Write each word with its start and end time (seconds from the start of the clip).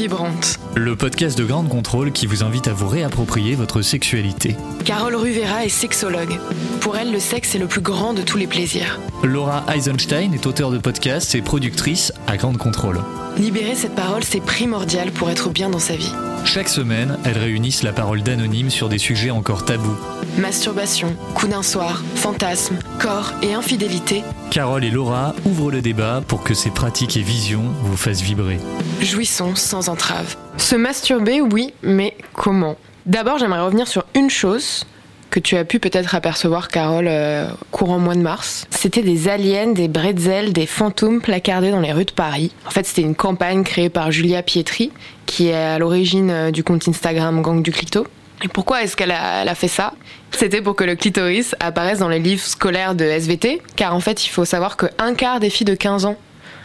Vibrante. 0.00 0.58
Le 0.76 0.96
podcast 0.96 1.36
de 1.36 1.44
Grande 1.44 1.68
Contrôle 1.68 2.10
qui 2.10 2.24
vous 2.24 2.42
invite 2.42 2.68
à 2.68 2.72
vous 2.72 2.88
réapproprier 2.88 3.54
votre 3.54 3.82
sexualité. 3.82 4.56
Carole 4.86 5.14
Ruvera 5.14 5.66
est 5.66 5.68
sexologue. 5.68 6.38
Pour 6.80 6.96
elle, 6.96 7.12
le 7.12 7.20
sexe 7.20 7.54
est 7.54 7.58
le 7.58 7.66
plus 7.66 7.82
grand 7.82 8.14
de 8.14 8.22
tous 8.22 8.38
les 8.38 8.46
plaisirs. 8.46 8.98
Laura 9.22 9.62
Eisenstein 9.70 10.32
est 10.32 10.46
auteure 10.46 10.70
de 10.70 10.78
podcasts 10.78 11.34
et 11.34 11.42
productrice 11.42 12.14
à 12.26 12.38
Grande 12.38 12.56
Contrôle. 12.56 13.00
Libérer 13.38 13.74
cette 13.74 13.94
parole, 13.94 14.24
c'est 14.24 14.40
primordial 14.40 15.10
pour 15.12 15.30
être 15.30 15.50
bien 15.50 15.70
dans 15.70 15.78
sa 15.78 15.96
vie. 15.96 16.12
Chaque 16.44 16.68
semaine, 16.68 17.18
elles 17.24 17.38
réunissent 17.38 17.82
la 17.82 17.92
parole 17.92 18.22
d'anonymes 18.22 18.70
sur 18.70 18.88
des 18.88 18.98
sujets 18.98 19.30
encore 19.30 19.64
tabous. 19.64 19.96
Masturbation, 20.38 21.14
coup 21.34 21.46
d'un 21.46 21.62
soir, 21.62 22.02
fantasme, 22.14 22.76
corps 22.98 23.32
et 23.42 23.54
infidélité. 23.54 24.22
Carole 24.50 24.84
et 24.84 24.90
Laura 24.90 25.34
ouvrent 25.44 25.70
le 25.70 25.80
débat 25.80 26.22
pour 26.26 26.42
que 26.42 26.54
ces 26.54 26.70
pratiques 26.70 27.16
et 27.16 27.22
visions 27.22 27.64
vous 27.82 27.96
fassent 27.96 28.22
vibrer. 28.22 28.58
Jouissons 29.00 29.54
sans 29.54 29.88
entrave. 29.88 30.36
Se 30.56 30.76
masturber, 30.76 31.40
oui, 31.40 31.72
mais 31.82 32.16
comment? 32.32 32.76
D'abord, 33.06 33.38
j'aimerais 33.38 33.62
revenir 33.62 33.88
sur 33.88 34.04
une 34.14 34.30
chose 34.30 34.84
que 35.30 35.40
tu 35.40 35.56
as 35.56 35.64
pu 35.64 35.78
peut-être 35.78 36.14
apercevoir, 36.14 36.68
Carole, 36.68 37.06
euh, 37.08 37.48
courant 37.70 37.98
mois 37.98 38.14
de 38.14 38.20
mars. 38.20 38.66
C'était 38.70 39.02
des 39.02 39.28
aliens, 39.28 39.68
des 39.68 39.88
bretzels, 39.88 40.52
des 40.52 40.66
fantômes 40.66 41.20
placardés 41.20 41.70
dans 41.70 41.80
les 41.80 41.92
rues 41.92 42.04
de 42.04 42.12
Paris. 42.12 42.52
En 42.66 42.70
fait, 42.70 42.84
c'était 42.84 43.02
une 43.02 43.14
campagne 43.14 43.62
créée 43.64 43.88
par 43.88 44.10
Julia 44.10 44.42
Pietri, 44.42 44.90
qui 45.26 45.48
est 45.48 45.54
à 45.54 45.78
l'origine 45.78 46.30
euh, 46.30 46.50
du 46.50 46.64
compte 46.64 46.86
Instagram 46.88 47.40
Gang 47.42 47.62
du 47.62 47.70
Clito. 47.70 48.06
Et 48.42 48.48
pourquoi 48.48 48.82
est-ce 48.82 48.96
qu'elle 48.96 49.12
a, 49.12 49.54
fait 49.54 49.68
ça? 49.68 49.92
C'était 50.30 50.62
pour 50.62 50.74
que 50.74 50.84
le 50.84 50.94
clitoris 50.94 51.54
apparaisse 51.60 51.98
dans 51.98 52.08
les 52.08 52.18
livres 52.18 52.42
scolaires 52.42 52.94
de 52.94 53.04
SVT, 53.04 53.60
car 53.76 53.94
en 53.94 54.00
fait, 54.00 54.24
il 54.24 54.30
faut 54.30 54.46
savoir 54.46 54.78
qu'un 54.78 55.14
quart 55.14 55.40
des 55.40 55.50
filles 55.50 55.66
de 55.66 55.74
15 55.74 56.06
ans 56.06 56.16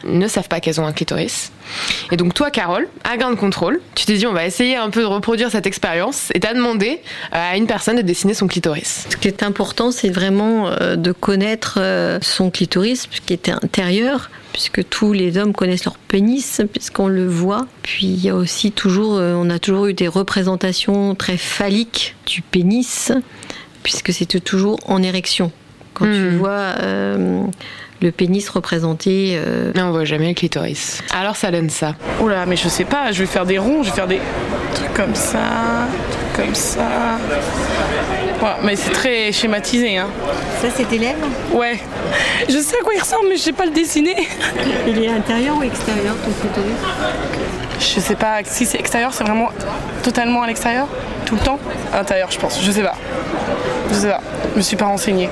ne 0.03 0.27
savent 0.27 0.47
pas 0.47 0.59
qu'elles 0.59 0.79
ont 0.81 0.85
un 0.85 0.93
clitoris. 0.93 1.51
Et 2.11 2.17
donc 2.17 2.33
toi, 2.33 2.51
Carole, 2.51 2.87
à 3.03 3.17
gain 3.17 3.31
de 3.31 3.35
contrôle, 3.35 3.79
tu 3.95 4.05
t'es 4.05 4.13
dit 4.17 4.27
on 4.27 4.33
va 4.33 4.45
essayer 4.45 4.75
un 4.75 4.89
peu 4.89 5.01
de 5.01 5.05
reproduire 5.05 5.49
cette 5.49 5.65
expérience 5.65 6.29
et 6.33 6.39
t'as 6.39 6.53
demandé 6.53 7.01
euh, 7.33 7.51
à 7.53 7.57
une 7.57 7.67
personne 7.67 7.95
de 7.97 8.01
dessiner 8.01 8.33
son 8.33 8.47
clitoris. 8.47 9.07
Ce 9.09 9.17
qui 9.17 9.27
est 9.27 9.41
important, 9.43 9.91
c'est 9.91 10.09
vraiment 10.09 10.69
euh, 10.69 10.95
de 10.95 11.11
connaître 11.11 11.79
euh, 11.79 12.19
son 12.21 12.51
clitoris, 12.51 13.07
qui 13.25 13.33
était 13.33 13.51
intérieur, 13.51 14.29
puisque 14.53 14.87
tous 14.89 15.11
les 15.13 15.37
hommes 15.37 15.53
connaissent 15.53 15.85
leur 15.85 15.97
pénis, 15.97 16.61
puisqu'on 16.71 17.07
le 17.07 17.27
voit. 17.27 17.65
Puis 17.81 18.05
il 18.05 18.23
y 18.23 18.29
a 18.29 18.35
aussi 18.35 18.71
toujours, 18.71 19.13
on 19.13 19.49
a 19.49 19.59
toujours 19.59 19.87
eu 19.87 19.93
des 19.93 20.07
représentations 20.07 21.15
très 21.15 21.37
phalliques 21.37 22.15
du 22.25 22.41
pénis, 22.41 23.11
puisque 23.83 24.13
c'était 24.13 24.39
toujours 24.39 24.79
en 24.85 25.01
érection. 25.03 25.51
Quand 25.93 26.05
tu 26.05 26.11
Hmm. 26.11 26.37
vois 26.37 26.75
le 28.01 28.11
pénis 28.11 28.47
représenté. 28.49 29.33
euh, 29.35 29.71
Mais 29.75 29.81
on 29.81 29.91
voit 29.91 30.05
jamais 30.05 30.27
le 30.29 30.33
clitoris. 30.33 31.01
Alors 31.13 31.35
ça 31.35 31.51
donne 31.51 31.69
ça. 31.69 31.95
Oula, 32.21 32.45
mais 32.45 32.55
je 32.55 32.67
sais 32.67 32.85
pas, 32.85 33.11
je 33.11 33.19
vais 33.19 33.25
faire 33.25 33.45
des 33.45 33.57
ronds, 33.57 33.83
je 33.83 33.89
vais 33.89 33.95
faire 33.95 34.07
des 34.07 34.19
trucs 34.73 34.93
comme 34.93 35.15
ça, 35.15 35.37
trucs 36.11 36.45
comme 36.45 36.55
ça. 36.55 36.81
Ouais, 38.41 38.49
mais 38.63 38.75
c'est 38.75 38.91
très 38.91 39.31
schématisé, 39.31 39.97
hein. 39.97 40.07
Ça, 40.61 40.67
c'est 40.75 40.83
tes 40.87 40.97
lèvres? 40.97 41.25
Ouais. 41.53 41.79
Je 42.49 42.57
sais 42.59 42.77
à 42.77 42.83
quoi 42.83 42.93
il 42.93 42.99
ressemble, 42.99 43.27
mais 43.29 43.37
je 43.37 43.41
sais 43.41 43.53
pas 43.53 43.65
le 43.65 43.71
dessiner. 43.71 44.27
Il 44.87 45.01
est 45.03 45.07
intérieur 45.07 45.57
ou 45.57 45.63
extérieur, 45.63 46.15
ton 46.23 46.31
clitoris? 46.31 46.75
Je 47.79 47.99
sais 47.99 48.15
pas, 48.15 48.39
si 48.43 48.65
c'est 48.65 48.79
extérieur, 48.79 49.13
c'est 49.13 49.23
vraiment 49.23 49.49
totalement 50.03 50.43
à 50.43 50.47
l'extérieur? 50.47 50.87
Tout 51.25 51.35
le 51.35 51.41
temps? 51.41 51.59
Intérieur, 51.93 52.29
je 52.29 52.37
pense, 52.37 52.61
je 52.61 52.69
sais 52.71 52.83
pas. 52.83 52.95
Je 53.89 53.93
sais 53.95 54.09
pas, 54.09 54.21
je 54.55 54.59
me 54.59 54.63
suis 54.63 54.77
pas 54.77 54.85
renseignée. 54.85 55.27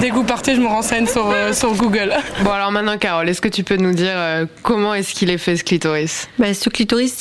Dès 0.00 0.08
que 0.08 0.14
vous 0.14 0.24
partez, 0.24 0.54
je 0.54 0.62
me 0.62 0.66
renseigne 0.66 1.06
sur, 1.06 1.30
euh, 1.30 1.52
sur 1.52 1.74
Google. 1.74 2.14
Bon 2.42 2.50
alors 2.50 2.72
maintenant, 2.72 2.96
Carole, 2.96 3.28
est-ce 3.28 3.42
que 3.42 3.48
tu 3.48 3.62
peux 3.64 3.76
nous 3.76 3.92
dire 3.92 4.14
euh, 4.14 4.46
comment 4.62 4.94
est-ce 4.94 5.14
qu'il 5.14 5.28
est 5.28 5.36
fait 5.36 5.56
ce 5.56 5.62
clitoris? 5.62 6.26
Bah, 6.38 6.54
ce 6.54 6.70
clitoris, 6.70 7.14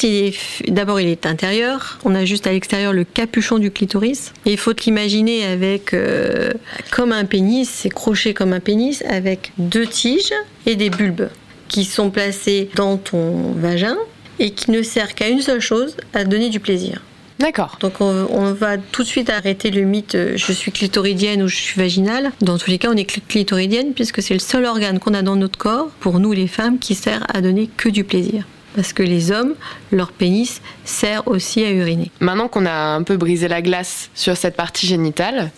d'abord 0.69 1.01
il 1.01 1.09
est 1.09 1.25
intérieur. 1.25 1.99
On 2.05 2.15
a 2.15 2.23
juste 2.23 2.47
à 2.47 2.53
l'extérieur 2.53 2.93
le 2.93 3.03
capuchon 3.03 3.57
du 3.57 3.69
clitoris. 3.69 4.31
Et 4.45 4.53
il 4.53 4.57
faut 4.57 4.71
te 4.71 4.85
l'imaginer 4.85 5.45
avec 5.45 5.93
euh, 5.93 6.51
comme 6.91 7.11
un 7.11 7.25
pénis, 7.25 7.69
c'est 7.69 7.89
croché 7.89 8.33
comme 8.33 8.53
un 8.53 8.61
pénis 8.61 9.03
avec 9.09 9.51
deux 9.57 9.87
tiges 9.87 10.31
et 10.65 10.77
des 10.77 10.89
bulbes 10.89 11.27
qui 11.67 11.83
sont 11.83 12.11
placés 12.11 12.69
dans 12.75 12.95
ton 12.95 13.51
vagin 13.57 13.97
et 14.39 14.51
qui 14.51 14.71
ne 14.71 14.81
servent 14.83 15.13
qu'à 15.13 15.27
une 15.27 15.41
seule 15.41 15.59
chose, 15.59 15.97
à 16.13 16.23
donner 16.23 16.49
du 16.49 16.61
plaisir. 16.61 17.01
D'accord. 17.39 17.77
Donc 17.81 17.99
on, 17.99 18.53
va 18.53 18.77
tout 18.77 19.03
de 19.03 19.07
suite 19.07 19.29
arrêter 19.29 19.69
le 19.69 19.81
mythe 19.81 20.15
euh, 20.15 20.37
je 20.37 20.53
suis 20.53 20.71
clitoridienne 20.71 21.43
ou 21.43 21.47
je 21.47 21.55
suis 21.57 21.79
vaginale. 21.79 22.31
Dans 22.41 22.57
tous 22.57 22.69
les 22.69 22.77
cas, 22.77 22.89
on 22.89 22.95
est 22.95 23.09
cl- 23.09 23.21
clitoridienne 23.27 23.93
puisque 23.93 24.21
c'est 24.21 24.33
le 24.33 24.39
seul 24.39 24.65
organe 24.65 24.99
qu'on 24.99 25.13
a 25.13 25.21
dans 25.21 25.35
notre 25.35 25.57
corps, 25.57 25.89
pour 25.99 26.19
nous 26.19 26.31
les 26.31 26.47
femmes, 26.47 26.79
qui 26.79 26.95
sert 26.95 27.25
à 27.33 27.41
donner 27.41 27.69
que 27.75 27.89
du 27.89 28.03
plaisir. 28.05 28.45
Parce 28.75 28.91
que 28.91 29.03
les 29.03 29.31
hommes, 29.31 29.53
leur 29.91 30.11
pénis 30.11 30.61
sert 30.83 31.27
aussi 31.27 31.63
à 31.63 31.71
uriner. 31.71 32.11
Maintenant 32.19 32.47
qu'on 32.47 32.65
a 32.65 32.71
un 32.71 33.03
peu 33.03 33.15
brisé 33.15 33.47
la 33.47 33.61
glace 33.61 34.09
sur 34.13 34.35
cette 34.35 34.55
partie 34.55 34.85
génitale, 34.85 35.51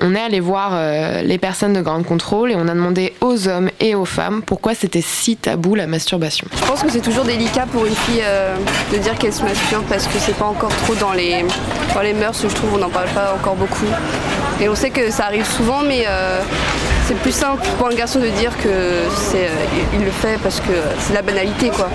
on 0.00 0.14
est 0.14 0.20
allé 0.20 0.40
voir 0.40 0.70
euh, 0.72 1.22
les 1.22 1.38
personnes 1.38 1.74
de 1.74 1.82
Grande 1.82 2.04
Contrôle 2.04 2.50
et 2.50 2.54
on 2.56 2.66
a 2.68 2.74
demandé 2.74 3.12
aux 3.20 3.46
hommes 3.46 3.70
et 3.78 3.94
aux 3.94 4.06
femmes 4.06 4.42
pourquoi 4.42 4.74
c'était 4.74 5.02
si 5.02 5.36
tabou 5.36 5.74
la 5.74 5.86
masturbation. 5.86 6.46
Je 6.56 6.64
pense 6.64 6.82
que 6.82 6.90
c'est 6.90 7.00
toujours 7.00 7.24
délicat 7.24 7.66
pour 7.70 7.84
une 7.84 7.94
fille 7.94 8.22
euh, 8.22 8.56
de 8.92 8.98
dire 8.98 9.16
qu'elle 9.18 9.32
se 9.32 9.42
masturbe 9.42 9.84
parce 9.88 10.06
que 10.06 10.18
c'est 10.18 10.36
pas 10.36 10.46
encore 10.46 10.74
trop 10.76 10.94
dans 10.94 11.12
les, 11.12 11.44
dans 11.94 12.02
les 12.02 12.14
mœurs, 12.14 12.40
je 12.42 12.54
trouve, 12.54 12.74
on 12.74 12.78
n'en 12.78 12.90
parle 12.90 13.08
pas 13.10 13.34
encore 13.38 13.56
beaucoup. 13.56 13.86
Et 14.60 14.68
on 14.68 14.74
sait 14.74 14.90
que 14.90 15.10
ça 15.10 15.26
arrive 15.26 15.46
souvent, 15.46 15.82
mais 15.82 16.04
euh, 16.08 16.40
c'est 17.06 17.16
plus 17.16 17.32
simple 17.32 17.62
pour 17.78 17.88
un 17.88 17.94
garçon 17.94 18.20
de 18.20 18.28
dire 18.28 18.56
que 18.58 19.02
c'est, 19.16 19.46
euh, 19.46 19.64
il 19.94 20.04
le 20.04 20.10
fait 20.10 20.38
parce 20.42 20.60
que 20.60 20.72
c'est 21.00 21.14
la 21.14 21.22
banalité, 21.22 21.68
quoi. 21.70 21.90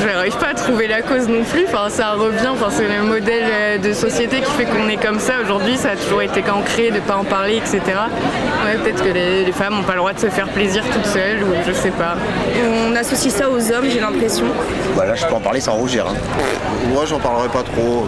Je 0.00 0.08
n'arrive 0.08 0.36
pas 0.36 0.48
à 0.48 0.54
trouver 0.54 0.86
la 0.88 1.02
cause 1.02 1.28
non 1.28 1.44
plus. 1.44 1.64
Enfin, 1.66 1.88
ça 1.88 2.12
revient. 2.12 2.48
Enfin, 2.52 2.66
c'est 2.70 2.88
le 2.88 3.02
modèle 3.04 3.44
euh, 3.50 3.78
de 3.78 3.92
société 3.92 4.40
qui 4.40 4.50
fait 4.52 4.64
qu'on 4.64 4.88
est 4.88 4.96
comme 4.96 5.20
ça 5.20 5.34
aujourd'hui. 5.42 5.76
Ça 5.76 5.90
a 5.90 5.96
toujours 5.96 6.22
été 6.22 6.42
ancré 6.50 6.90
de 6.90 7.00
pas 7.00 7.16
en 7.16 7.24
parler, 7.24 7.56
etc. 7.56 7.80
Ouais, 8.64 8.76
peut-être 8.82 9.02
que 9.02 9.08
les, 9.10 9.44
les 9.44 9.52
femmes 9.52 9.74
n'ont 9.76 9.82
pas 9.82 9.92
le 9.92 9.98
droit 9.98 10.12
de 10.12 10.18
se 10.18 10.26
faire 10.28 10.48
plaisir 10.48 10.82
toutes 10.92 11.06
seules 11.06 11.42
ou 11.42 11.52
je 11.66 11.72
sais 11.72 11.90
pas. 11.90 12.16
On 12.88 12.94
associe 12.96 13.32
ça 13.32 13.48
aux 13.48 13.72
hommes, 13.72 13.86
j'ai 13.88 14.00
l'impression. 14.00 14.46
Bah 14.96 15.06
là, 15.06 15.14
je 15.14 15.24
peux 15.26 15.34
en 15.34 15.40
parler 15.40 15.60
sans 15.60 15.74
rougir. 15.74 16.06
hein. 16.08 16.14
Moi, 16.92 17.04
j'en 17.06 17.18
parlerai 17.18 17.48
pas 17.48 17.62
trop. 17.62 18.06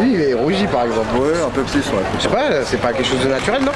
Lui, 0.00 0.14
il 0.14 0.20
est 0.22 0.34
rougi 0.34 0.66
par 0.66 0.84
exemple. 0.84 1.08
Ouais, 1.18 1.40
un 1.46 1.50
peu 1.50 1.62
plus, 1.62 1.80
ouais. 1.80 2.02
Je 2.18 2.22
sais 2.24 2.28
pas, 2.28 2.64
c'est 2.64 2.80
pas 2.80 2.92
quelque 2.92 3.06
chose 3.08 3.20
de 3.22 3.28
naturel, 3.28 3.62
non? 3.62 3.72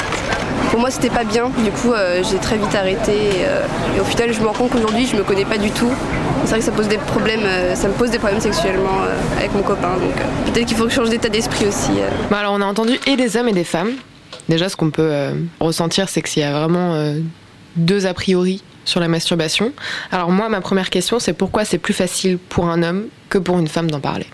Pour 0.71 0.81
moi, 0.81 0.91
c'était 0.91 1.11
pas 1.11 1.25
bien. 1.25 1.51
Du 1.59 1.71
coup, 1.71 1.93
euh, 1.93 2.23
j'ai 2.29 2.39
très 2.39 2.57
vite 2.57 2.75
arrêté. 2.75 3.13
Et, 3.13 3.45
euh, 3.47 3.61
et 3.97 4.01
au 4.01 4.05
final, 4.05 4.33
je 4.33 4.41
me 4.41 4.47
rends 4.47 4.55
compte 4.55 4.71
qu'aujourd'hui, 4.71 5.07
je 5.07 5.17
me 5.17 5.23
connais 5.23 5.45
pas 5.45 5.59
du 5.59 5.71
tout. 5.71 5.82
C'est 6.45 6.51
vrai 6.51 6.59
que 6.59 6.65
ça 6.65 6.73
pose 6.73 6.89
des 6.89 6.99
problèmes, 6.99 7.45
euh, 7.45 7.75
ça 7.75 7.89
me 7.89 7.95
pose 7.95 8.11
des 8.11 8.19
problèmes 8.19 8.41
sexuellement 8.41 9.03
euh, 9.05 9.39
avec 9.39 9.55
mon 9.55 9.63
copain. 9.63 9.95
Donc 9.95 10.17
euh, 10.19 10.51
peut-être 10.51 10.67
qu'il 10.67 10.77
faut 10.77 10.85
que 10.85 10.91
je 10.91 10.97
change 10.97 11.11
d'état 11.11 11.29
d'esprit 11.29 11.67
aussi. 11.67 11.93
euh. 11.93 12.09
Bon, 12.31 12.37
alors 12.37 12.53
on 12.55 12.61
a 12.61 12.65
entendu 12.67 12.99
et 13.07 13.17
des 13.17 13.37
hommes 13.37 13.49
et 13.49 13.53
des 13.53 13.65
femmes. 13.65 13.93
Déjà, 14.49 14.69
ce 14.69 14.77
qu'on 14.77 14.91
peut 14.91 15.09
euh, 15.11 15.35
ressentir, 15.61 16.09
c'est 16.09 16.21
qu'il 16.23 16.43
y 16.43 16.45
a 16.45 16.53
vraiment 16.53 16.95
euh, 16.95 17.21
deux 17.77 18.07
a 18.07 18.15
priori 18.15 18.63
sur 18.85 18.99
la 18.99 19.07
masturbation. 19.07 19.73
Alors 20.11 20.31
moi, 20.31 20.49
ma 20.49 20.61
première 20.61 20.91
question, 20.91 21.21
c'est 21.21 21.33
pourquoi 21.33 21.65
c'est 21.65 21.79
plus 21.79 21.95
facile 21.95 22.39
pour 22.39 22.69
un 22.69 22.83
homme 22.83 23.05
que 23.29 23.39
pour 23.39 23.59
une 23.59 23.69
femme 23.69 23.91
d'en 23.91 24.01
parler? 24.01 24.27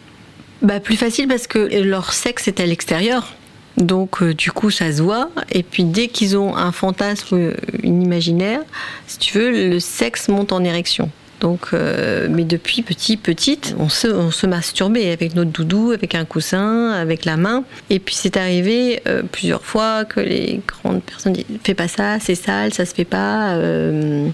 Bah, 0.63 0.81
plus 0.81 0.97
facile 0.97 1.29
parce 1.29 1.47
que 1.47 1.59
leur 1.83 2.15
sexe 2.15 2.49
est 2.49 2.59
à 2.59 2.67
l'extérieur. 2.67 3.35
Donc 3.77 4.23
euh, 4.23 4.35
du 4.35 4.51
coup 4.51 4.71
ça 4.73 4.91
se 4.91 5.01
voit 5.01 5.29
et 5.53 5.63
puis 5.63 5.85
dès 5.85 6.09
qu'ils 6.09 6.37
ont 6.37 6.57
un 6.57 6.73
fantasme, 6.73 7.53
une 7.85 8.03
imaginaire, 8.03 8.61
si 9.07 9.19
tu 9.19 9.39
veux, 9.39 9.53
le 9.53 9.79
sexe 9.79 10.27
monte 10.29 10.51
en 10.51 10.65
érection. 10.65 11.11
Donc, 11.41 11.69
euh, 11.73 12.27
mais 12.31 12.45
depuis 12.45 12.83
petit, 12.83 13.17
petite, 13.17 13.75
on 13.79 13.89
se, 13.89 14.09
on 14.09 14.31
se 14.31 14.47
masturbait 14.47 15.13
avec 15.13 15.35
notre 15.35 15.51
doudou, 15.51 15.93
avec 15.93 16.15
un 16.15 16.25
coussin, 16.25 16.91
avec 16.91 17.25
la 17.25 17.37
main. 17.37 17.65
Et 17.91 18.01
puis 18.01 18.15
c'est 18.15 18.37
arrivé 18.37 19.01
euh, 19.07 19.23
plusieurs 19.31 19.65
fois 19.65 20.05
que 20.05 20.21
les 20.21 20.61
grandes 20.67 21.03
personnes 21.03 21.35
disent 21.35 21.45
fais 21.63 21.75
pas 21.75 21.89
ça, 21.89 22.19
c'est 22.21 22.35
sale, 22.35 22.75
ça 22.75 22.85
se 22.85 22.95
fait 22.95 23.05
pas. 23.05 23.53
Euh, 23.55 24.29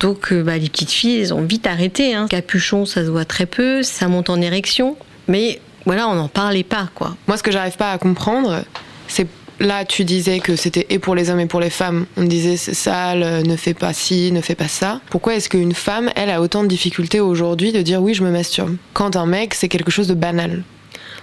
donc 0.00 0.32
euh, 0.32 0.42
bah, 0.42 0.58
les 0.58 0.68
petites 0.68 0.90
filles, 0.90 1.20
elles 1.20 1.34
ont 1.34 1.42
vite 1.42 1.66
arrêté. 1.66 2.14
Hein. 2.14 2.26
Capuchon, 2.28 2.86
ça 2.86 3.04
se 3.04 3.10
voit 3.10 3.24
très 3.24 3.46
peu, 3.46 3.82
ça 3.82 4.08
monte 4.08 4.30
en 4.30 4.40
érection. 4.40 4.96
Mais 5.28 5.60
voilà, 5.86 6.08
on 6.08 6.14
n'en 6.14 6.28
parlait 6.28 6.64
pas, 6.64 6.88
quoi. 6.94 7.16
Moi, 7.28 7.36
ce 7.36 7.42
que 7.42 7.52
j'arrive 7.52 7.76
pas 7.76 7.92
à 7.92 7.98
comprendre, 7.98 8.64
c'est 9.06 9.26
là, 9.60 9.84
tu 9.84 10.04
disais 10.04 10.40
que 10.40 10.56
c'était 10.56 10.86
et 10.90 10.98
pour 10.98 11.14
les 11.14 11.30
hommes 11.30 11.40
et 11.40 11.46
pour 11.46 11.60
les 11.60 11.70
femmes. 11.70 12.06
On 12.16 12.24
disait 12.24 12.56
c'est 12.56 12.74
sale, 12.74 13.22
euh, 13.22 13.42
ne 13.42 13.56
fais 13.56 13.74
pas 13.74 13.92
ci, 13.92 14.32
ne 14.32 14.40
fais 14.40 14.54
pas 14.54 14.68
ça. 14.68 15.00
Pourquoi 15.10 15.34
est-ce 15.34 15.48
qu'une 15.48 15.74
femme, 15.74 16.10
elle, 16.16 16.30
a 16.30 16.40
autant 16.40 16.62
de 16.62 16.68
difficultés 16.68 17.20
aujourd'hui 17.20 17.72
de 17.72 17.82
dire 17.82 18.02
oui, 18.02 18.14
je 18.14 18.22
me 18.22 18.30
masturbe? 18.30 18.76
Quand 18.92 19.16
un 19.16 19.26
mec, 19.26 19.54
c'est 19.54 19.68
quelque 19.68 19.90
chose 19.90 20.08
de 20.08 20.14
banal. 20.14 20.62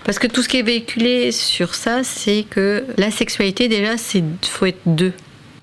Parce 0.04 0.20
que 0.20 0.28
tout 0.28 0.44
ce 0.44 0.50
qui 0.50 0.58
est 0.58 0.64
véhiculé 0.64 1.32
sur 1.32 1.74
ça, 1.74 2.04
c'est 2.04 2.46
que 2.50 2.86
la 2.98 3.10
sexualité, 3.10 3.68
déjà, 3.68 3.98
c'est 3.98 4.24
faut 4.44 4.68
être 4.68 4.82
deux. 4.86 5.14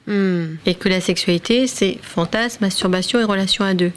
Hmm. 0.08 0.56
Et 0.66 0.74
que 0.74 0.88
la 0.88 1.00
sexualité, 1.00 1.68
c'est 1.68 1.98
fantasme, 2.02 2.58
masturbation 2.60 3.20
et 3.20 3.24
relation 3.24 3.64
à 3.64 3.74
deux. 3.74 3.92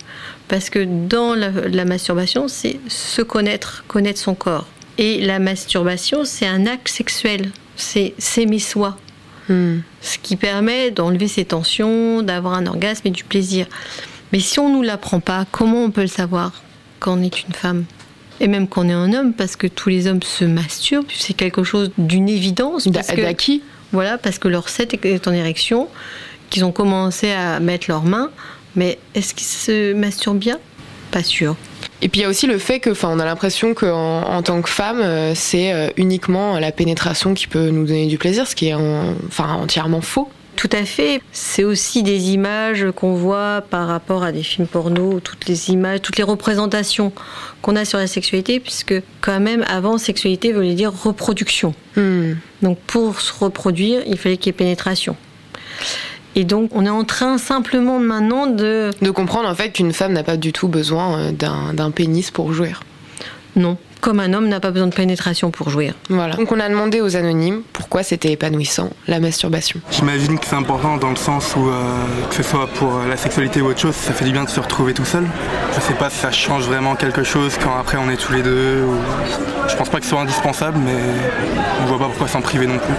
Parce 0.47 0.69
que 0.69 0.85
dans 0.85 1.33
la, 1.33 1.49
la 1.49 1.85
masturbation, 1.85 2.47
c'est 2.47 2.79
se 2.87 3.23
connaître, 3.23 3.85
connaître 3.87 4.19
son 4.19 4.35
corps. 4.35 4.67
Et 4.99 5.19
la 5.19 5.39
masturbation, 5.39 6.23
c'est 6.25 6.45
un 6.45 6.67
acte 6.67 6.89
sexuel. 6.89 7.49
C'est 7.75 8.13
s'aimer 8.17 8.59
soi. 8.59 8.97
Hmm. 9.49 9.79
Ce 10.01 10.17
qui 10.17 10.35
permet 10.35 10.91
d'enlever 10.91 11.27
ses 11.27 11.45
tensions, 11.45 12.21
d'avoir 12.21 12.53
un 12.53 12.65
orgasme 12.65 13.07
et 13.07 13.11
du 13.11 13.23
plaisir. 13.23 13.67
Mais 14.31 14.39
si 14.39 14.59
on 14.59 14.69
ne 14.69 14.75
nous 14.75 14.81
l'apprend 14.81 15.19
pas, 15.19 15.45
comment 15.51 15.83
on 15.83 15.91
peut 15.91 16.01
le 16.01 16.07
savoir 16.07 16.63
quand 16.99 17.17
on 17.17 17.21
est 17.21 17.43
une 17.43 17.53
femme? 17.53 17.85
Et 18.39 18.47
même 18.47 18.67
quand 18.67 18.85
on 18.85 18.89
est 18.89 18.93
un 18.93 19.13
homme, 19.13 19.33
parce 19.33 19.55
que 19.55 19.67
tous 19.67 19.89
les 19.89 20.07
hommes 20.07 20.23
se 20.23 20.43
masturbent, 20.45 21.05
c'est 21.15 21.33
quelque 21.33 21.63
chose 21.63 21.91
d'une 21.97 22.27
évidence. 22.27 22.87
D'acquis 22.87 23.61
voilà, 23.91 24.17
parce 24.17 24.39
que 24.39 24.49
leur 24.49 24.67
set 24.67 24.93
est 25.05 25.27
en 25.27 25.31
érection, 25.31 25.87
qu'ils 26.49 26.65
ont 26.65 26.73
commencé 26.73 27.31
à 27.31 27.61
mettre 27.61 27.85
leurs 27.87 28.03
mains. 28.03 28.29
Mais 28.75 28.99
est-ce 29.13 29.33
qu'ils 29.33 29.47
se 29.47 29.93
masturbent 29.93 30.39
bien? 30.39 30.59
Pas 31.11 31.23
sûr. 31.23 31.55
Et 32.05 32.07
puis 32.07 32.19
il 32.19 32.23
y 32.23 32.25
a 32.27 32.29
aussi 32.29 32.45
le 32.45 32.59
fait 32.59 32.79
que, 32.79 32.91
enfin, 32.91 33.09
on 33.11 33.17
a 33.17 33.25
l'impression 33.25 33.73
qu'en 33.73 34.21
en 34.21 34.43
tant 34.43 34.61
que 34.61 34.69
femme, 34.69 35.01
euh, 35.01 35.31
c'est 35.33 35.73
euh, 35.73 35.89
uniquement 35.97 36.59
la 36.59 36.71
pénétration 36.71 37.33
qui 37.33 37.47
peut 37.47 37.69
nous 37.71 37.87
donner 37.87 38.05
du 38.05 38.19
plaisir, 38.19 38.45
ce 38.45 38.53
qui 38.53 38.67
est 38.67 38.75
en- 38.75 39.15
enfin, 39.27 39.53
entièrement 39.55 40.01
faux. 40.01 40.29
Tout 40.55 40.69
à 40.71 40.85
fait. 40.85 41.19
C'est 41.31 41.63
aussi 41.63 42.03
des 42.03 42.29
images 42.29 42.85
qu'on 42.95 43.15
voit 43.15 43.63
par 43.71 43.87
rapport 43.87 44.21
à 44.21 44.31
des 44.31 44.43
films 44.43 44.67
porno, 44.67 45.19
toutes 45.19 45.47
les 45.47 45.71
images, 45.71 45.99
toutes 46.03 46.17
les 46.17 46.23
représentations 46.23 47.11
qu'on 47.63 47.75
a 47.75 47.85
sur 47.85 47.97
la 47.97 48.05
sexualité, 48.05 48.59
puisque 48.59 48.93
quand 49.21 49.39
même, 49.39 49.65
avant, 49.67 49.97
sexualité 49.97 50.53
voulait 50.53 50.75
dire 50.75 50.93
reproduction. 50.93 51.73
Hmm. 51.95 52.33
Donc 52.61 52.77
pour 52.85 53.19
se 53.19 53.33
reproduire, 53.33 54.03
il 54.05 54.19
fallait 54.19 54.37
qu'il 54.37 54.51
y 54.51 54.51
ait 54.51 54.53
pénétration. 54.53 55.15
Et 56.35 56.43
donc 56.43 56.71
on 56.73 56.85
est 56.85 56.89
en 56.89 57.03
train 57.03 57.37
simplement 57.37 57.99
maintenant 57.99 58.47
de... 58.47 58.91
De 59.01 59.11
comprendre 59.11 59.49
en 59.49 59.55
fait 59.55 59.71
qu'une 59.71 59.93
femme 59.93 60.13
n'a 60.13 60.23
pas 60.23 60.37
du 60.37 60.51
tout 60.51 60.67
besoin 60.67 61.17
euh, 61.17 61.31
d'un 61.31 61.91
pénis 61.91 62.29
pour 62.29 62.53
jouir. 62.53 62.81
Non, 63.55 63.77
comme 64.01 64.19
un 64.19 64.33
homme 64.33 64.49
n'a 64.49 64.59
pas 64.59 64.71
besoin 64.71 64.87
de 64.87 64.93
pénétration 64.93 65.49
pour 65.49 65.69
jouir. 65.69 65.93
Voilà. 66.09 66.35
Donc 66.35 66.51
on 66.51 66.59
a 66.59 66.67
demandé 66.67 66.99
aux 66.99 67.15
anonymes 67.15 67.61
pourquoi 67.71 68.03
c'était 68.03 68.31
épanouissant, 68.31 68.89
la 69.07 69.21
masturbation. 69.21 69.79
J'imagine 69.91 70.37
que 70.37 70.45
c'est 70.45 70.57
important 70.57 70.97
dans 70.97 71.09
le 71.09 71.15
sens 71.15 71.55
où, 71.55 71.69
euh, 71.69 71.81
que 72.29 72.35
ce 72.35 72.43
soit 72.43 72.67
pour 72.67 72.95
euh, 72.95 73.07
la 73.07 73.15
sexualité 73.15 73.61
ou 73.61 73.67
autre 73.67 73.79
chose, 73.79 73.95
ça 73.95 74.11
fait 74.11 74.25
du 74.25 74.31
bien 74.31 74.43
de 74.43 74.49
se 74.49 74.59
retrouver 74.59 74.93
tout 74.93 75.05
seul. 75.05 75.25
Je 75.73 75.79
sais 75.79 75.93
pas 75.93 76.09
si 76.09 76.17
ça 76.17 76.31
change 76.31 76.65
vraiment 76.65 76.95
quelque 76.95 77.23
chose 77.23 77.57
quand 77.63 77.79
après 77.79 77.97
on 77.97 78.09
est 78.09 78.17
tous 78.17 78.33
les 78.33 78.43
deux. 78.43 78.83
Ou... 78.83 78.95
Je 79.69 79.75
pense 79.75 79.87
pas 79.87 79.99
que 79.99 80.03
ce 80.03 80.09
soit 80.11 80.21
indispensable, 80.21 80.77
mais 80.83 80.97
on 81.81 81.85
voit 81.85 81.97
pas 81.97 82.05
pourquoi 82.05 82.27
s'en 82.27 82.41
priver 82.41 82.67
non 82.67 82.77
plus. 82.77 82.93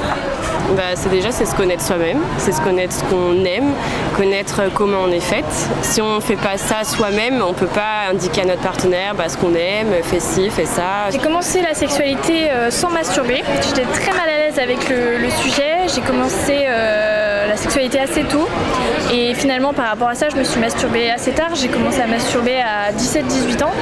Bah, 0.75 0.95
c'est 0.95 1.11
déjà 1.11 1.31
c'est 1.31 1.45
se 1.45 1.55
connaître 1.55 1.83
soi-même, 1.83 2.19
c'est 2.39 2.53
se 2.53 2.61
connaître 2.61 2.93
ce 2.93 3.05
qu'on 3.05 3.45
aime, 3.45 3.73
connaître 4.17 4.63
comment 4.75 4.99
on 5.05 5.11
est 5.11 5.21
faite. 5.21 5.45
Si 5.83 6.03
on 6.03 6.17
ne 6.17 6.21
fait 6.21 6.37
pas 6.37 6.57
ça 6.57 6.83
soi-même, 6.83 7.43
on 7.43 7.51
ne 7.51 7.55
peut 7.55 7.67
pas 7.67 8.11
indiquer 8.11 8.43
à 8.43 8.45
notre 8.47 8.63
partenaire 8.63 9.15
bah, 9.15 9.29
ce 9.29 9.37
qu'on 9.37 9.55
aime, 9.55 9.93
fais 10.03 10.21
ci, 10.21 10.51
fais 10.51 10.67
ça. 10.67 11.11
J'ai 11.13 11.19
commencé 11.19 11.63
la 11.63 11.75
sexualité 11.75 12.51
euh, 12.51 12.71
sans 12.71 12.91
masturber. 12.91 13.43
J'étais 13.63 13.87
très 13.93 14.13
mal 14.13 14.29
à 14.29 14.39
l'aise 14.39 14.59
avec 14.59 14.89
le, 14.89 15.31
sujet. 15.31 15.87
J'ai 15.95 16.01
commencé 16.01 16.65
euh, 16.67 17.16
la 17.47 17.57
sexualité 17.57 17.99
assez 18.01 18.23
tôt. 18.25 18.49
Et 19.13 19.35
finalement, 19.35 19.73
par 19.73 19.89
rapport 19.89 20.09
à 20.09 20.15
ça, 20.15 20.29
je 20.29 20.37
me 20.37 20.45
suis 20.45 20.61
masturbée 20.61 21.11
assez 21.11 21.33
tard. 21.33 21.55
J'ai 21.55 21.69
commencé 21.69 22.01
à 22.01 22.07
masturber 22.07 22.61
à 22.61 22.93
17-18 22.93 23.65
ans. 23.65 23.73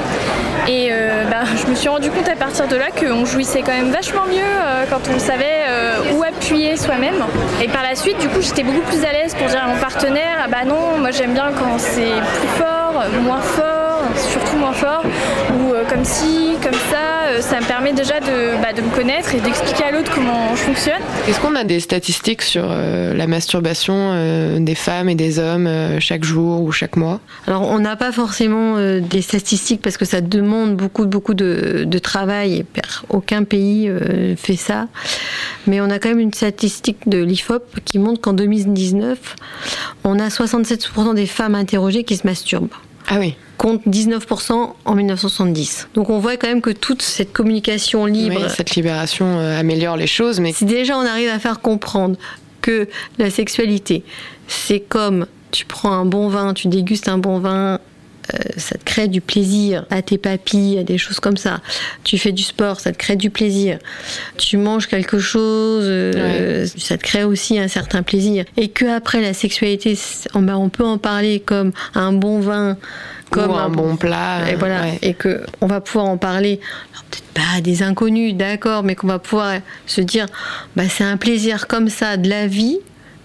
Et 0.67 0.89
euh, 0.91 1.25
bah, 1.31 1.45
je 1.57 1.67
me 1.71 1.75
suis 1.75 1.89
rendu 1.89 2.11
compte 2.11 2.29
à 2.29 2.37
partir 2.37 2.67
de 2.69 2.77
là 2.77 2.87
qu'on 2.91 3.25
jouissait 3.27 3.61
quand 3.61 3.73
même 3.73 3.91
vachement 3.91 4.25
mieux 4.27 4.41
euh, 4.41 4.85
quand 4.89 5.01
on 5.15 5.19
savait 5.19 5.65
euh, 5.69 6.15
où 6.15 6.23
appuyer 6.23 6.77
soi-même. 6.77 7.23
Et 7.63 7.69
par 7.69 7.83
la 7.83 7.95
suite, 7.95 8.19
du 8.19 8.29
coup, 8.29 8.41
j'étais 8.41 8.63
beaucoup 8.63 8.81
plus 8.83 9.05
à 9.05 9.13
l'aise 9.13 9.35
pour 9.35 9.47
dire 9.47 9.63
à 9.63 9.69
mon 9.69 9.79
partenaire 9.79 10.39
Ah 10.43 10.49
bah 10.49 10.65
non, 10.67 10.99
moi 10.99 11.11
j'aime 11.11 11.35
bien 11.35 11.53
quand 11.59 11.79
c'est 11.79 12.15
plus 12.39 12.49
fort, 12.57 13.05
moins 13.23 13.41
fort, 13.41 13.74
surtout 14.17 14.56
moins 14.56 14.73
fort, 14.73 15.03
ou 15.59 15.73
euh, 15.73 15.85
comme 15.89 16.05
ci, 16.05 16.56
comme 16.62 16.73
ça. 16.91 17.29
Euh, 17.29 17.41
ça 17.41 17.61
me 17.61 17.67
permet 17.67 17.93
déjà 17.93 18.21
de, 18.21 18.61
bah, 18.62 18.73
de 18.73 18.81
me 18.81 18.95
connaître 18.95 19.35
et 19.35 19.41
d'expliquer 19.41 19.85
à 19.85 19.91
l'autre 19.91 20.12
comment 20.15 20.55
je 20.55 20.61
fonctionne. 20.61 21.01
Est-ce 21.29 21.41
qu'on 21.41 21.55
a 21.56 21.65
des 21.65 21.81
statistiques 21.81 22.43
sur 22.43 22.67
euh, 22.69 23.15
la 23.15 23.27
masturbation 23.27 23.95
euh, 23.97 24.59
des 24.61 24.75
femmes 24.75 25.09
et 25.09 25.15
des 25.15 25.39
hommes 25.39 25.67
euh, 25.67 26.01
chaque 26.01 26.25
jour 26.25 26.62
ou 26.62 26.71
chaque 26.73 26.97
mois? 26.97 27.21
Alors 27.47 27.62
on 27.62 27.79
n'a 27.79 27.97
pas 27.97 28.12
forcément 28.12 28.77
euh, 28.77 29.01
des 29.01 29.23
statistiques 29.23 29.83
parce 29.83 29.97
que 29.97 30.05
ça 30.05 30.21
demande 30.21 30.77
beaucoup 30.77 31.06
beaucoup 31.06 31.35
de, 31.35 31.85
de 31.87 31.99
travail 31.99 32.59
et 32.59 32.67
aucun 33.09 33.45
pays 33.45 33.89
euh, 33.89 34.37
fait 34.37 34.56
ça. 34.56 34.87
Mais 35.67 35.81
on 35.81 35.91
a 35.91 35.99
quand 35.99 36.11
même 36.11 36.21
une 36.21 36.33
statistique 36.35 37.09
de 37.09 37.23
l'IFOP 37.23 37.81
qui 37.85 37.99
montre 37.99 38.21
qu'en 38.21 38.33
2019, 38.33 39.19
on 40.05 40.19
a 40.19 40.29
67% 40.29 41.15
des 41.15 41.27
femmes 41.27 41.55
interrogées 41.55 42.05
qui 42.05 42.17
se 42.17 42.27
masturbent. 42.27 42.69
Ah 43.09 43.19
oui. 43.19 43.35
Contre 43.59 43.89
19% 43.89 44.73
en 44.85 44.95
1970. 44.95 45.89
Donc 45.95 46.11
on 46.11 46.19
voit 46.19 46.37
quand 46.37 46.49
même 46.49 46.61
que 46.62 46.71
toute 46.71 47.03
cette 47.03 47.33
communication 47.33 48.06
libre, 48.06 48.41
Oui, 48.43 48.51
cette 48.55 48.75
libération 48.75 49.39
euh, 49.39 49.59
améliore 49.59 49.97
les 49.97 50.06
choses, 50.06 50.41
mais 50.41 50.53
si 50.53 50.65
déjà 50.65 50.97
on 50.97 51.06
arrive 51.06 51.29
à 51.29 51.39
faire 51.39 51.61
comprendre 51.61 52.17
que 52.61 52.89
la 53.19 53.31
sexualité, 53.31 54.05
c'est 54.49 54.81
comme 54.81 55.27
tu 55.51 55.67
prends 55.67 55.93
un 55.93 56.05
bon 56.05 56.29
vin, 56.29 56.55
tu 56.55 56.69
dégustes 56.69 57.09
un 57.09 57.19
bon 57.19 57.39
vin, 57.39 57.79
ça 58.56 58.79
te 58.79 58.85
crée 58.85 59.09
du 59.09 59.21
plaisir 59.21 59.85
à 59.91 60.03
tes 60.03 60.19
papilles, 60.19 60.79
à 60.79 60.82
des 60.82 60.99
choses 60.99 61.21
comme 61.21 61.37
ça. 61.37 61.61
Tu 62.05 62.19
fais 62.19 62.32
du 62.32 62.43
sport, 62.43 62.81
ça 62.81 62.93
te 62.93 62.99
crée 62.99 63.17
du 63.17 63.31
plaisir. 63.31 63.79
Tu 64.38 64.56
manges 64.56 64.87
quelque 64.87 65.19
chose, 65.19 65.85
euh, 65.87 66.67
ça 66.79 66.97
te 66.97 67.03
crée 67.03 67.25
aussi 67.25 67.59
un 67.59 67.69
certain 67.69 68.03
plaisir. 68.03 68.44
Et 68.56 68.69
que 68.69 68.87
après 68.87 69.21
la 69.21 69.35
sexualité, 69.35 69.94
c'est- 69.94 70.29
on 70.35 70.69
peut 70.69 70.85
en 70.85 70.99
parler 70.99 71.41
comme 71.41 71.73
un 71.94 72.12
bon 72.12 72.41
vin, 72.41 72.76
comme 73.31 73.50
Ou 73.50 73.55
un 73.56 73.69
bon 73.69 73.97
plat, 73.97 74.49
Et 74.49 74.55
euh, 74.55 74.56
voilà, 74.59 74.82
ouais. 74.82 74.99
et 75.03 75.15
que 75.15 75.43
on 75.61 75.67
va 75.67 75.81
pouvoir 75.81 76.06
en 76.06 76.17
parler. 76.19 76.61
Peut-être 77.11 77.25
pas 77.35 77.56
à 77.59 77.61
des 77.61 77.82
inconnus, 77.82 78.35
d'accord, 78.35 78.82
mais 78.85 78.94
qu'on 78.94 79.06
va 79.09 79.19
pouvoir 79.19 79.55
se 79.87 80.00
dire, 80.00 80.27
bah 80.77 80.85
c'est 80.88 81.05
un 81.05 81.17
plaisir 81.17 81.67
comme 81.67 81.88
ça 81.88 82.17
de 82.17 82.29
la 82.29 82.47
vie 82.47 82.79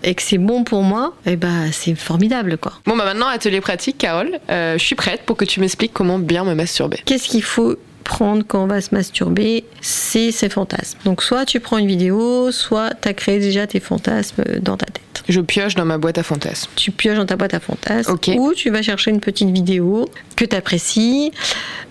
et 0.04 0.16
que 0.16 0.22
c'est 0.22 0.38
bon 0.38 0.64
pour 0.64 0.84
moi. 0.84 1.14
Et 1.26 1.36
bah 1.36 1.72
c'est 1.72 1.96
formidable, 1.96 2.58
quoi. 2.58 2.74
Bon, 2.86 2.96
bah 2.98 3.06
maintenant, 3.06 3.28
atelier 3.28 3.62
pratique, 3.62 3.98
Carole. 3.98 4.40
Euh, 4.50 4.78
je 4.78 4.84
suis 4.84 4.96
prête 4.96 5.22
pour 5.26 5.38
que 5.38 5.46
tu 5.46 5.60
m'expliques 5.60 5.94
comment 5.94 6.20
bien 6.20 6.44
me 6.44 6.54
masturber. 6.54 7.00
Qu'est-ce 7.06 7.28
qu'il 7.28 7.44
faut 7.44 7.76
prendre 8.04 8.44
quand 8.48 8.64
on 8.64 8.68
va 8.68 8.82
se 8.82 8.96
masturber? 8.96 9.66
C'est 9.82 10.32
ses 10.32 10.50
fantasmes. 10.50 10.98
Donc 11.06 11.22
soit 11.22 11.46
tu 11.46 11.60
prends 11.60 11.78
une 11.78 11.86
vidéo, 11.88 12.52
soit 12.52 12.92
tu 13.02 13.08
as 13.08 13.14
créé 13.14 13.40
déjà 13.40 13.68
tes 13.68 13.80
fantasmes 13.80 14.44
dans 14.62 14.78
ta 14.78 14.86
tête. 14.88 15.04
Je 15.28 15.42
pioche 15.42 15.76
dans 15.76 15.86
ma 15.86 15.98
boîte 16.00 16.18
à 16.18 16.24
fantasmes. 16.24 16.72
Tu 16.76 16.90
pioches 16.92 17.18
dans 17.18 17.26
ta 17.28 17.36
boîte 17.36 17.54
à 17.54 17.60
fantasmes 17.60 18.12
Ok. 18.14 18.32
ou 18.36 18.54
tu 18.56 18.72
vas 18.72 18.82
chercher 18.82 19.12
une 19.12 19.20
petite 19.20 19.50
vidéo 19.52 20.10
que 20.36 20.46
tu 20.46 20.56
apprécies 20.56 21.32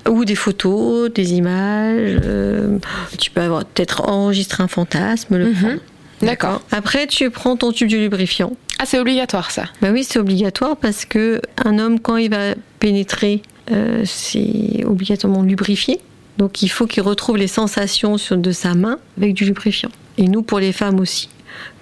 ou 0.09 0.25
des 0.25 0.35
photos, 0.35 1.13
des 1.13 1.35
images. 1.35 2.19
euh, 2.25 2.79
tu 3.19 3.31
peux 3.31 3.43
avoir 3.43 3.65
peut-être 3.65 4.09
enregistré 4.09 4.63
un 4.65 4.69
fantasme, 4.69 5.37
le 5.37 5.53
prendre. 5.53 5.79
D'accord. 6.23 6.63
Après, 6.71 7.07
tu 7.07 7.31
prends 7.31 7.57
ton 7.57 7.73
tube 7.73 7.89
de 7.89 7.97
lubrifiant. 7.97 8.53
Ah, 8.79 8.85
c'est 8.87 8.99
obligatoire 8.99 9.51
ça. 9.51 9.65
Bah 9.83 9.91
oui, 9.93 10.05
c'est 10.05 10.19
obligatoire 10.19 10.77
parce 10.77 11.05
que 11.05 11.41
un 11.65 11.79
homme, 11.79 12.01
quand 12.01 12.17
il 12.17 12.31
va 12.31 12.55
pénétrer, 12.79 13.43
euh, 13.71 14.03
c'est 14.05 14.85
obligatoirement 14.85 15.43
lubrifié. 15.43 16.01
Donc 16.39 16.63
il 16.63 16.69
faut 16.69 16.87
qu'il 16.87 17.03
retrouve 17.03 17.37
les 17.37 17.49
sensations 17.49 18.17
sur, 18.17 18.37
de 18.37 18.53
sa 18.53 18.75
main 18.75 18.99
avec 19.17 19.35
du 19.35 19.45
lubrifiant. 19.45 19.91
Et 20.17 20.29
nous, 20.29 20.43
pour 20.43 20.61
les 20.61 20.73
femmes 20.73 21.01
aussi. 21.01 21.29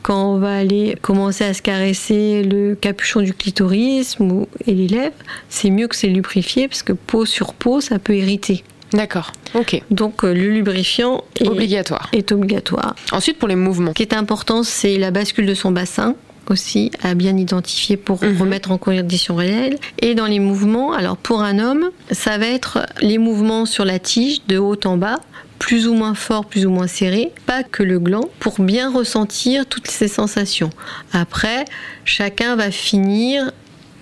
Quand 0.03 0.35
on 0.35 0.39
va 0.39 0.57
aller 0.57 0.97
commencer 1.03 1.45
à 1.45 1.53
se 1.53 1.61
caresser 1.61 2.43
le 2.43 2.75
capuchon 2.75 3.21
du 3.21 3.35
clitoris 3.35 4.19
ou, 4.21 4.47
et 4.67 4.73
les 4.73 4.87
lèvres, 4.87 5.17
c'est 5.49 5.69
mieux 5.69 5.89
que 5.89 5.97
c'est 5.97 6.09
lubrifié 6.09 6.69
parce 6.69 6.83
que 6.83 6.93
peau 6.93 7.27
sur 7.27 7.53
peau, 7.53 7.81
ça 7.81 7.99
peut 7.99 8.17
irriter. 8.17 8.63
D'accord. 8.93 9.33
Ok. 9.55 9.83
Donc 9.91 10.25
euh, 10.25 10.33
le 10.33 10.49
lubrifiant 10.51 11.25
est 11.41 11.49
Obligatoire. 11.49 12.09
est 12.13 12.31
obligatoire. 12.33 12.95
Ensuite, 13.13 13.39
pour 13.39 13.49
les 13.49 13.57
mouvements. 13.57 13.91
Ce 13.91 13.95
qui 13.95 14.03
est 14.03 14.15
important, 14.15 14.63
c'est 14.63 14.97
la 14.99 15.11
bascule 15.11 15.47
de 15.47 15.55
son 15.55 15.71
bassin 15.73 16.15
aussi 16.49 16.93
à 17.03 17.15
bien 17.15 17.37
identifier 17.37 17.97
pour 17.97 18.23
Mhm. 18.23 18.41
remettre 18.41 18.71
en 18.71 18.79
condition 18.79 19.35
réelle. 19.35 19.79
Et 20.01 20.15
dans 20.15 20.27
les 20.27 20.39
mouvements, 20.39 20.93
alors 20.93 21.17
pour 21.17 21.43
un 21.43 21.59
homme, 21.59 21.91
ça 22.13 22.39
va 22.39 22.47
être 22.47 22.87
les 23.01 23.19
mouvements 23.19 23.67
sur 23.67 23.85
la 23.85 23.99
tige 23.99 24.47
de 24.47 24.57
haut 24.59 24.77
en 24.85 24.97
bas, 24.97 25.19
plus 25.59 25.89
ou 25.89 25.95
moins 25.95 26.15
fort, 26.15 26.45
plus 26.45 26.65
ou 26.67 26.71
moins 26.71 26.87
serré, 26.87 27.33
pas 27.47 27.65
que 27.65 27.83
le 27.83 27.99
gland, 27.99 28.29
pour 28.39 28.61
bien 28.61 28.93
ressentir 28.93 29.67
toutes 29.67 29.89
ces 29.89 30.07
sensations. 30.07 30.71
Après, 31.13 31.65
chacun 32.05 32.55
va 32.55 32.71
finir 32.71 33.51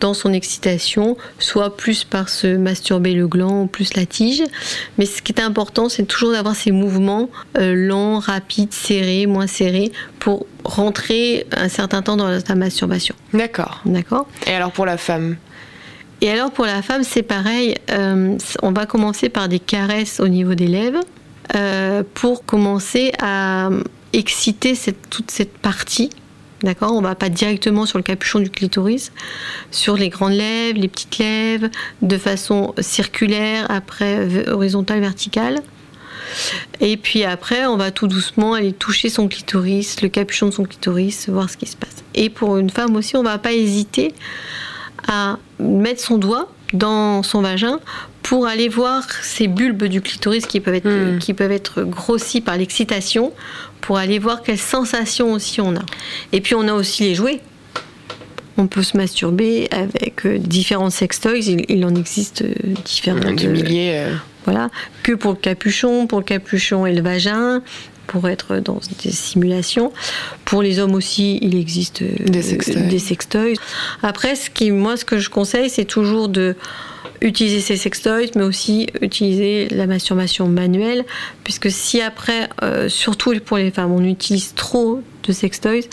dans 0.04 0.12
son 0.12 0.34
excitation, 0.34 1.16
soit 1.38 1.78
plus 1.78 2.04
par 2.04 2.28
se 2.28 2.58
masturber 2.58 3.14
le 3.14 3.26
gland 3.26 3.62
ou 3.62 3.66
plus 3.66 3.94
la 3.94 4.04
tige. 4.04 4.42
Mais 4.99 5.06
ce 5.06 5.23
qui 5.23 5.32
est 5.32 5.40
important, 5.40 5.88
c'est 5.88 6.04
toujours 6.04 6.32
d'avoir 6.32 6.54
ces 6.54 6.73
mouvements 6.73 7.30
euh, 7.56 7.73
lents, 7.75 8.18
rapides, 8.18 8.75
serrés, 8.75 9.25
moins 9.25 9.46
serrés, 9.46 9.92
pour 10.18 10.44
rentrer 10.62 11.46
un 11.56 11.70
certain 11.70 12.02
temps 12.02 12.18
dans 12.18 12.38
ta 12.42 12.54
masturbation. 12.54 13.14
D'accord. 13.32 13.80
D'accord? 13.87 14.26
Et 14.46 14.52
alors 14.52 14.73
pour 14.73 14.84
la 14.84 14.99
femme? 14.99 15.37
Et 16.20 16.30
alors 16.30 16.50
pour 16.50 16.66
la 16.66 16.82
femme, 16.82 17.02
c'est 17.02 17.23
pareil. 17.23 17.75
Euh, 17.90 18.37
on 18.62 18.73
va 18.73 18.84
commencer 18.84 19.30
par 19.30 19.49
des 19.49 19.58
caresses 19.58 20.20
au 20.20 20.28
niveau 20.28 20.54
des 20.54 20.66
lèvres 20.66 21.00
euh, 21.54 22.02
pour 22.12 22.44
commencer 22.44 23.11
à 23.23 23.70
exciter 24.12 24.75
cette- 24.75 25.08
toute 25.08 25.30
cette 25.30 25.56
partie. 25.56 26.11
D'accord 26.64 26.94
On 26.94 27.02
va 27.02 27.14
pas 27.14 27.28
directement 27.28 27.85
sur 27.85 27.99
le 27.99 28.02
capuchon 28.02 28.40
du 28.40 28.49
clitoris, 28.49 29.12
sur 29.71 29.99
les 29.99 30.09
grandes 30.09 30.33
lèvres, 30.33 30.80
les 30.80 30.88
petites 30.88 31.18
lèvres, 31.18 31.68
de 32.00 32.16
façon 32.16 32.75
circulaire, 32.80 33.66
après 33.71 34.49
horizontale, 34.49 35.00
verticale. 35.00 35.61
Et 36.80 36.97
puis 36.97 37.23
après, 37.23 37.66
on 37.66 37.76
va 37.76 37.90
tout 37.90 38.06
doucement 38.06 38.54
aller 38.54 38.73
toucher 38.73 39.11
son 39.11 39.28
clitoris, 39.28 40.00
le 40.00 40.09
capuchon 40.09 40.47
de 40.47 40.52
son 40.52 40.64
clitoris, 40.64 41.28
voir 41.28 41.50
ce 41.50 41.59
qui 41.59 41.66
se 41.66 41.76
passe. 41.76 42.02
Et 42.14 42.30
pour 42.30 42.56
une 42.56 42.71
femme 42.71 42.97
aussi, 42.97 43.14
on 43.14 43.23
va 43.23 43.37
pas 43.37 43.52
hésiter 43.52 44.14
à 45.06 45.38
mettre 45.59 46.00
son 46.00 46.16
doigt 46.16 46.49
dans 46.75 47.23
son 47.23 47.40
vagin 47.40 47.81
pour 48.23 48.47
aller 48.47 48.69
voir 48.69 49.02
ces 49.23 49.49
bulbes 49.49 49.85
du 49.85 50.00
clitoris 50.00 50.47
qui 50.47 50.61
peuvent 50.61 50.75
être, 50.75 50.88
Hmm. 50.88 51.19
qui 51.19 51.35
peuvent 51.35 51.52
être 51.52 51.83
grossis 51.83 52.40
par 52.40 52.57
l'excitation, 52.57 53.33
pour 53.81 53.99
aller 53.99 54.19
voir 54.19 54.43
quelles 54.43 54.59
sensations 54.59 55.33
aussi 55.33 55.61
on 55.61 55.75
a. 55.76 55.83
Et 56.33 56.40
puis 56.40 56.54
on 56.54 56.66
a 56.69 56.73
aussi 56.73 57.04
les 57.04 57.14
jouets. 57.14 57.40
On 58.57 58.66
peut 58.69 58.83
se 58.85 58.97
masturber 58.97 59.69
avec 59.73 60.25
euh, 60.26 60.38
différents 60.38 60.88
sextoys. 60.90 61.40
Il, 61.49 61.64
il 61.69 61.85
en 61.85 61.95
existe 61.95 62.43
euh, 62.43 62.54
différents. 62.85 63.19
Des 63.19 63.47
de- 63.47 63.49
milliers. 63.52 63.99
euh. 63.99 64.14
Voilà, 64.47 64.69
que 65.02 65.12
pour 65.12 65.33
le 65.33 65.38
capuchon, 65.38 66.07
pour 66.07 66.19
le 66.19 66.25
capuchon 66.25 66.85
et 66.87 66.93
le 66.95 67.00
vagin, 67.02 67.62
pour 68.06 68.28
être 68.28 68.56
dans 68.58 68.80
des 69.02 69.11
simulations. 69.11 69.92
Pour 70.44 70.62
les 70.62 70.78
hommes 70.78 70.94
aussi, 70.94 71.38
il 71.42 71.54
existe 71.56 72.02
euh, 72.02 72.14
Des 72.26 72.42
sextoys. 72.42 72.88
des 72.88 72.99
sextoys. 72.99 73.54
Après, 74.02 74.34
ce 74.37 74.50
qui, 74.50 74.70
moi, 74.70 74.96
ce 74.96 75.04
que 75.04 75.18
je 75.18 75.30
conseille, 75.30 75.70
c'est 75.70 75.84
toujours 75.84 76.28
de 76.28 76.54
utiliser 77.20 77.61
ces 77.61 77.76
sextoys, 77.76 78.30
mais 78.37 78.42
aussi 78.42 78.88
utiliser 79.00 79.68
la 79.70 79.87
masturbation 79.87 80.46
manuelle, 80.49 81.04
puisque 81.42 81.70
si 81.70 82.00
après, 82.02 82.49
euh, 82.62 82.88
surtout 82.88 83.32
pour 83.40 83.56
les 83.56 83.70
femmes, 83.70 83.92
on 83.92 84.04
utilise 84.04 84.52
trop 84.54 85.00
de 85.26 85.32
sextoys, 85.32 85.84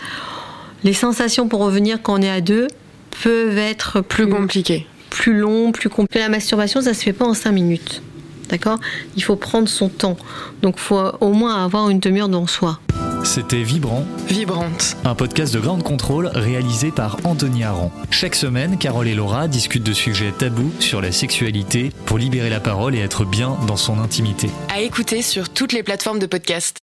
les 0.84 0.92
sensations 0.92 1.48
pour 1.48 1.60
revenir 1.60 2.02
quand 2.02 2.18
on 2.18 2.22
est 2.22 2.28
à 2.30 2.40
deux 2.40 2.66
peuvent 3.22 3.56
être 3.58 4.00
Plus 4.00 4.28
compliqué. 4.28 4.86
plus 5.10 5.34
long, 5.38 5.70
plus 5.72 5.88
complet. 5.88 6.20
La 6.20 6.28
masturbation, 6.28 6.80
ça 6.82 6.92
se 6.92 7.02
fait 7.02 7.12
pas 7.12 7.24
en 7.24 7.34
5 7.34 7.52
minutes. 7.52 8.02
D'accord? 8.52 8.78
Il 9.16 9.24
faut 9.24 9.34
prendre 9.36 9.68
son 9.68 9.88
temps. 9.88 10.16
Donc, 10.60 10.78
faut 10.78 11.00
au 11.20 11.32
moins 11.32 11.64
avoir 11.64 11.88
une 11.88 11.98
demi-heure 11.98 12.28
dans 12.28 12.46
soi. 12.46 12.78
C'était 13.24 13.62
Vibrant, 13.62 14.04
Vibrante. 14.26 14.96
un 15.04 15.14
podcast 15.14 15.54
de 15.54 15.60
Ground 15.60 15.82
Control 15.82 16.30
réalisé 16.34 16.90
par 16.90 17.18
Anthony 17.24 17.62
Aran. 17.62 17.92
Chaque 18.10 18.34
semaine, 18.34 18.78
Carole 18.78 19.06
et 19.06 19.14
Laura 19.14 19.46
discutent 19.46 19.84
de 19.84 19.92
sujets 19.92 20.32
tabous 20.32 20.72
sur 20.80 21.00
la 21.00 21.12
sexualité 21.12 21.92
pour 22.04 22.18
libérer 22.18 22.50
la 22.50 22.58
parole 22.60 22.94
et 22.96 22.98
être 22.98 23.24
bien 23.24 23.56
dans 23.68 23.76
son 23.76 24.00
intimité. 24.00 24.50
À 24.74 24.80
écouter 24.80 25.22
sur 25.22 25.48
toutes 25.48 25.72
les 25.72 25.84
plateformes 25.84 26.18
de 26.18 26.26
podcast. 26.26 26.80